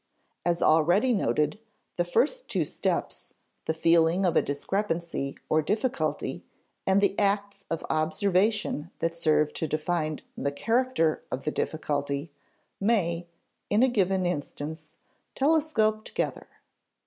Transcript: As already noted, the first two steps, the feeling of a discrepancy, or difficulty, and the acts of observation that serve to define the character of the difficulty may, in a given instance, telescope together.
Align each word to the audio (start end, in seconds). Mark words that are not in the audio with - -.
As 0.43 0.63
already 0.63 1.13
noted, 1.13 1.59
the 1.95 2.03
first 2.03 2.47
two 2.47 2.65
steps, 2.65 3.35
the 3.65 3.73
feeling 3.75 4.25
of 4.25 4.35
a 4.35 4.41
discrepancy, 4.41 5.37
or 5.47 5.61
difficulty, 5.61 6.43
and 6.87 7.01
the 7.01 7.13
acts 7.19 7.65
of 7.69 7.85
observation 7.87 8.89
that 8.97 9.13
serve 9.13 9.53
to 9.53 9.67
define 9.67 10.21
the 10.35 10.51
character 10.51 11.21
of 11.29 11.43
the 11.43 11.51
difficulty 11.51 12.31
may, 12.79 13.27
in 13.69 13.83
a 13.83 13.89
given 13.89 14.25
instance, 14.25 14.89
telescope 15.35 16.03
together. 16.03 16.47